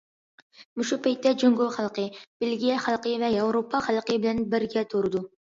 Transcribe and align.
مۇشۇ 0.79 0.97
پەيتتە 1.07 1.33
جۇڭگو 1.43 1.67
خەلقى 1.75 2.05
بېلگىيە 2.45 2.79
خەلقى 2.87 3.15
ۋە 3.25 3.29
ياۋروپا 3.37 3.85
خەلقى 3.91 4.21
بىلەن 4.25 4.45
بىرگە 4.57 4.85
تۇرىدۇ. 4.97 5.27